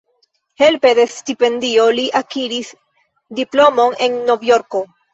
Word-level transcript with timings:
Helpe 0.61 0.93
de 0.99 1.05
stipendio 1.17 1.87
li 1.99 2.07
akiris 2.23 2.75
diplomon 3.43 3.99
en 4.09 4.21
Novjorko. 4.33 4.87